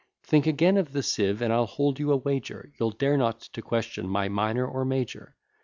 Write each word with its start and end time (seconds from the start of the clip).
Think 0.23 0.47
again 0.47 0.77
of 0.77 0.93
the 0.93 1.03
sieve, 1.03 1.43
and 1.43 1.53
I'll 1.53 1.67
hold 1.67 1.99
you 1.99 2.11
a 2.11 2.17
wager, 2.17 2.73
You'll 2.79 2.89
dare 2.89 3.17
not 3.17 3.39
to 3.41 3.61
question 3.61 4.07
my 4.07 4.29
minor 4.29 4.65
or 4.67 4.83
major. 4.83 5.35